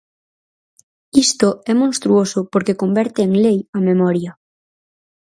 Isto 1.25 1.49
é 1.71 1.73
monstruoso 1.81 2.39
porque 2.53 2.79
converte 2.81 3.19
en 3.27 3.33
lei 3.45 3.59
a 3.77 3.79
memoria. 3.89 4.31